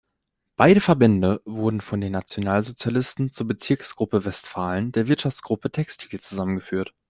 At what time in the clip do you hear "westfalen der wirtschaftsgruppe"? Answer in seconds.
4.25-5.69